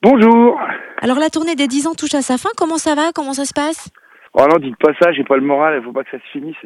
Bonjour. 0.00 0.60
Alors 1.02 1.18
la 1.18 1.28
tournée 1.28 1.56
des 1.56 1.66
10 1.66 1.88
ans 1.88 1.94
touche 1.94 2.14
à 2.14 2.22
sa 2.22 2.38
fin, 2.38 2.50
comment 2.56 2.76
ça 2.76 2.94
va? 2.94 3.10
Comment 3.12 3.32
ça 3.32 3.44
se 3.44 3.52
passe? 3.52 3.90
Oh 4.32 4.46
non, 4.48 4.58
dites 4.58 4.76
pas 4.78 4.92
ça, 5.00 5.10
j'ai 5.10 5.24
pas 5.24 5.34
le 5.34 5.42
moral, 5.42 5.76
il 5.76 5.84
faut 5.84 5.92
pas 5.92 6.04
que 6.04 6.10
ça 6.10 6.18
se 6.18 6.30
finisse. 6.30 6.56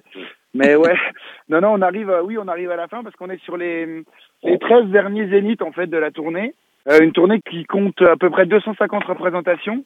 Mais 0.53 0.77
ouais, 0.77 0.95
non, 1.49 1.63
non, 1.63 1.73
on 1.73 1.81
arrive, 1.81 2.10
à, 2.10 2.23
oui, 2.23 2.37
on 2.37 2.47
arrive 2.47 2.71
à 2.71 2.76
la 2.76 2.89
fin 2.89 3.03
parce 3.03 3.17
qu'on 3.17 3.31
est 3.31 3.42
sur 3.42 3.57
les, 3.57 4.05
les 4.42 4.58
13 4.58 4.89
derniers 4.89 5.29
zéniths 5.29 5.63
en 5.63 5.73
fait 5.73 5.87
de 5.87 5.97
la 5.97 6.10
tournée. 6.10 6.55
Euh, 6.91 6.99
une 7.00 7.13
tournée 7.13 7.41
qui 7.49 7.65
compte 7.65 8.03
à 8.03 8.16
peu 8.16 8.29
près 8.29 8.45
250 8.45 9.05
représentations. 9.05 9.83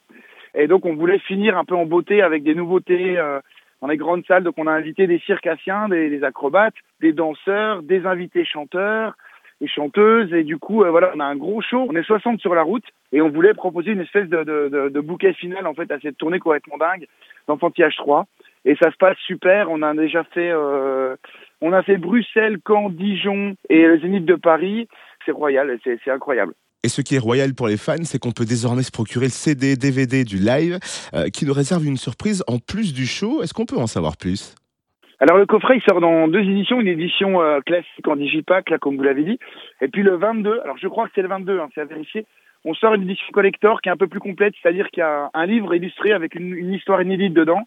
Et 0.53 0.67
donc 0.67 0.85
on 0.85 0.95
voulait 0.95 1.19
finir 1.19 1.57
un 1.57 1.63
peu 1.63 1.75
en 1.75 1.85
beauté 1.85 2.21
avec 2.21 2.43
des 2.43 2.53
nouveautés 2.53 3.17
euh, 3.17 3.39
dans 3.81 3.87
les 3.87 3.97
grandes 3.97 4.25
salles. 4.25 4.43
Donc 4.43 4.55
on 4.57 4.67
a 4.67 4.73
invité 4.73 5.07
des 5.07 5.19
circassiens, 5.19 5.87
des, 5.87 6.09
des 6.09 6.25
acrobates, 6.25 6.75
des 6.99 7.13
danseurs, 7.13 7.81
des 7.81 8.05
invités 8.05 8.43
chanteurs, 8.43 9.15
et 9.61 9.67
chanteuses. 9.67 10.33
Et 10.33 10.43
du 10.43 10.57
coup, 10.57 10.83
euh, 10.83 10.91
voilà, 10.91 11.11
on 11.15 11.19
a 11.19 11.25
un 11.25 11.35
gros 11.35 11.61
show. 11.61 11.85
On 11.89 11.95
est 11.95 12.03
60 12.03 12.39
sur 12.39 12.55
la 12.55 12.63
route 12.63 12.85
et 13.11 13.21
on 13.21 13.29
voulait 13.29 13.53
proposer 13.53 13.91
une 13.91 14.01
espèce 14.01 14.29
de 14.29 14.99
bouquet 14.99 15.33
final 15.33 15.67
en 15.67 15.73
fait 15.73 15.91
à 15.91 15.99
cette 15.99 16.17
tournée 16.17 16.39
complètement 16.39 16.77
dingue 16.77 17.07
d'Enfantillage 17.47 17.95
3. 17.97 18.25
Et 18.65 18.75
ça 18.75 18.91
se 18.91 18.97
passe 18.97 19.17
super. 19.25 19.71
On 19.71 19.81
a 19.81 19.93
déjà 19.93 20.23
fait, 20.25 20.51
euh, 20.51 21.15
on 21.61 21.71
a 21.71 21.83
fait 21.83 21.97
Bruxelles, 21.97 22.57
Caen, 22.67 22.89
Dijon 22.89 23.55
et 23.69 23.85
le 23.87 23.99
Zénith 23.99 24.25
de 24.25 24.35
Paris. 24.35 24.87
C'est 25.25 25.31
royal, 25.31 25.77
c'est 25.83 26.11
incroyable. 26.11 26.53
Et 26.83 26.89
ce 26.89 27.01
qui 27.01 27.15
est 27.15 27.19
royal 27.19 27.53
pour 27.53 27.67
les 27.67 27.77
fans, 27.77 28.03
c'est 28.03 28.19
qu'on 28.19 28.31
peut 28.31 28.45
désormais 28.45 28.83
se 28.83 28.91
procurer 28.91 29.25
le 29.25 29.31
CD, 29.31 29.75
DVD 29.75 30.23
du 30.23 30.37
live, 30.37 30.79
euh, 31.13 31.29
qui 31.29 31.45
nous 31.45 31.53
réserve 31.53 31.85
une 31.85 31.97
surprise 31.97 32.43
en 32.47 32.59
plus 32.59 32.93
du 32.93 33.05
show. 33.05 33.41
Est-ce 33.41 33.53
qu'on 33.53 33.65
peut 33.65 33.77
en 33.77 33.87
savoir 33.87 34.17
plus? 34.17 34.55
Alors 35.19 35.37
le 35.37 35.45
coffret 35.47 35.77
il 35.77 35.81
sort 35.81 35.99
dans 35.99 36.27
deux 36.27 36.41
éditions, 36.41 36.79
une 36.79 36.87
édition 36.87 37.41
euh, 37.41 37.59
classique 37.61 38.07
en 38.07 38.15
digipack 38.15 38.69
là 38.69 38.77
comme 38.77 38.97
vous 38.97 39.03
l'avez 39.03 39.23
dit, 39.23 39.39
et 39.81 39.87
puis 39.87 40.03
le 40.03 40.15
22. 40.15 40.59
Alors 40.63 40.77
je 40.77 40.87
crois 40.87 41.07
que 41.07 41.11
c'est 41.15 41.23
le 41.23 41.27
22, 41.27 41.59
hein, 41.59 41.69
c'est 41.73 41.81
à 41.81 41.85
vérifier. 41.85 42.25
On 42.65 42.73
sort 42.73 42.93
une 42.93 43.03
édition 43.03 43.25
collector 43.31 43.81
qui 43.81 43.89
est 43.89 43.91
un 43.91 43.97
peu 43.97 44.07
plus 44.07 44.19
complète, 44.19 44.53
c'est-à-dire 44.61 44.89
qu'il 44.89 45.01
y 45.01 45.03
a 45.03 45.29
un 45.33 45.45
livre 45.45 45.73
illustré 45.73 46.11
avec 46.11 46.35
une, 46.35 46.53
une, 46.53 46.73
histoire 46.73 47.01
inédite 47.01 47.33
dedans. 47.33 47.61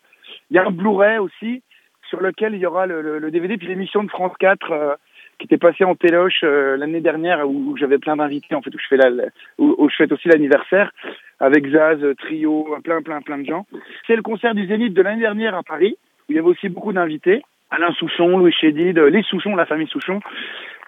Il 0.50 0.56
y 0.56 0.58
a 0.58 0.66
un 0.66 0.70
Blu-ray 0.70 1.18
aussi 1.18 1.62
sur 2.08 2.20
lequel 2.20 2.54
il 2.54 2.60
y 2.60 2.66
aura 2.66 2.86
le, 2.86 3.02
le, 3.02 3.18
le 3.18 3.30
DVD 3.30 3.56
puis 3.56 3.68
l'émission 3.68 4.04
de 4.04 4.10
France 4.10 4.32
4 4.38 4.70
euh, 4.70 4.94
qui 5.38 5.46
était 5.46 5.58
passée 5.58 5.84
en 5.84 5.94
téloche 5.94 6.40
euh, 6.44 6.76
l'année 6.76 7.00
dernière 7.00 7.48
où, 7.48 7.76
j'avais 7.76 7.98
plein 7.98 8.16
d'invités 8.16 8.54
en 8.54 8.62
fait 8.62 8.74
où 8.74 8.78
je 8.78 8.86
fais 8.88 8.96
la, 8.96 9.10
où, 9.58 9.74
où 9.78 9.88
je 9.88 9.96
fête 9.96 10.12
aussi 10.12 10.28
l'anniversaire 10.28 10.92
avec 11.40 11.66
Zaz, 11.68 11.98
Trio, 12.18 12.76
plein 12.84 13.00
plein 13.02 13.22
plein 13.22 13.38
de 13.38 13.46
gens. 13.46 13.66
C'est 14.06 14.16
le 14.16 14.22
concert 14.22 14.54
du 14.54 14.66
Zénith 14.66 14.92
de 14.92 15.02
l'année 15.02 15.22
dernière 15.22 15.56
à 15.56 15.62
Paris 15.62 15.96
il 16.30 16.36
y 16.36 16.38
avait 16.38 16.48
aussi 16.48 16.68
beaucoup 16.68 16.92
d'invités. 16.92 17.42
Alain 17.70 17.92
Souchon, 17.92 18.38
Louis 18.38 18.52
Chédid, 18.52 18.98
les 18.98 19.22
Souchon, 19.22 19.54
la 19.54 19.66
famille 19.66 19.88
Souchon, 19.88 20.20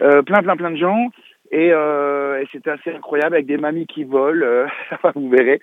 euh, 0.01 0.23
plein, 0.23 0.43
plein, 0.43 0.57
plein 0.57 0.71
de 0.71 0.77
gens. 0.77 1.11
Et, 1.51 1.71
euh, 1.71 2.41
et 2.41 2.49
c'était 2.51 2.71
assez 2.71 2.91
incroyable 2.91 3.35
avec 3.35 3.47
des 3.47 3.59
mamies 3.59 3.87
qui 3.87 4.05
volent. 4.05 4.45
Euh, 4.45 4.67
vous 5.15 5.29
verrez. 5.29 5.61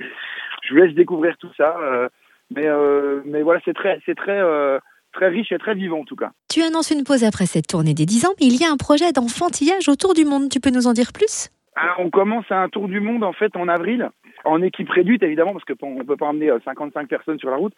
Je 0.64 0.74
vous 0.74 0.82
laisse 0.82 0.94
découvrir 0.94 1.36
tout 1.38 1.50
ça. 1.58 1.76
Euh, 1.82 2.08
mais, 2.52 2.68
euh, 2.68 3.22
mais 3.26 3.42
voilà, 3.42 3.60
c'est 3.66 3.74
très, 3.74 4.00
c'est 4.06 4.16
très, 4.16 4.40
euh, 4.40 4.80
très 5.14 5.30
riche 5.30 5.52
et 5.52 5.58
très 5.58 5.76
vivant 5.76 6.00
en 6.00 6.06
tout 6.06 6.16
cas. 6.16 6.32
Tu 6.50 6.62
annonces 6.62 6.92
une 6.92 7.04
pause 7.04 7.24
après 7.24 7.46
cette 7.46 7.68
tournée 7.68 7.94
des 7.94 8.06
10 8.06 8.26
ans, 8.26 8.34
mais 8.40 8.48
il 8.48 8.60
y 8.60 8.66
a 8.66 8.72
un 8.72 8.78
projet 8.78 9.12
d'enfantillage 9.12 9.90
autour 9.90 10.14
du 10.14 10.26
monde. 10.26 10.50
Tu 10.50 10.60
peux 10.60 10.72
nous 10.72 10.88
en 10.88 10.94
dire 10.94 11.12
plus? 11.14 11.50
Alors, 11.76 12.00
on 12.00 12.10
commence 12.10 12.46
un 12.50 12.68
tour 12.70 12.88
du 12.88 13.00
monde 13.00 13.24
en 13.24 13.34
fait 13.34 13.56
en 13.56 13.68
avril, 13.68 14.10
en 14.44 14.62
équipe 14.62 14.90
réduite 14.90 15.24
évidemment, 15.24 15.54
parce 15.54 15.66
qu'on 15.66 15.96
ne 15.96 16.04
peut 16.04 16.18
pas 16.18 16.28
emmener 16.28 16.52
55 16.66 17.08
personnes 17.08 17.40
sur 17.40 17.50
la 17.50 17.58
route. 17.58 17.74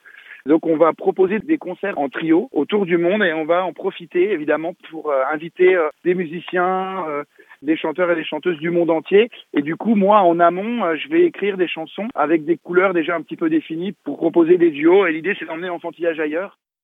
Donc 0.45 0.66
on 0.66 0.78
va 0.78 0.94
proposer 0.94 1.39
des 1.39 1.58
concerts 1.58 1.97
en 2.00 2.09
trio 2.09 2.50
autour 2.52 2.86
du 2.86 2.97
monde 2.97 3.23
et 3.23 3.34
on 3.34 3.45
va 3.45 3.64
en 3.64 3.73
profiter 3.73 4.31
évidemment 4.31 4.73
pour 4.89 5.11
euh, 5.11 5.23
inviter 5.31 5.75
euh, 5.75 5.89
des 6.03 6.16
musiciens, 6.16 7.06
euh, 7.08 7.23
des 7.61 7.78
chanteurs 7.78 8.11
et 8.11 8.16
des 8.16 8.23
chanteuses 8.23 8.58
du 8.58 8.69
monde 8.69 8.89
entier. 8.89 9.30
Et 9.53 9.62
du 9.62 9.75
coup, 9.75 9.95
moi, 9.95 10.22
en 10.22 10.39
amont, 10.39 10.95
je 10.95 11.09
vais 11.09 11.25
écrire 11.25 11.58
des 11.58 11.67
chansons 11.67 12.08
avec 12.16 12.45
des 12.45 12.58
couleurs 12.58 12.94
déjà 12.94 13.16
un 13.16 13.22
petit 13.22 13.38
peu 13.38 13.50
définies 13.50 13.94
pour 14.03 14.17
proposer 14.17 14.58
des 14.58 14.72
duos. 14.72 15.06
Et 15.06 15.12
l'idée, 15.12 15.36
c'est 15.38 15.45
d'emmener 15.45 15.67
l'enfantillage 15.67 16.19
ailleurs. 16.19 16.58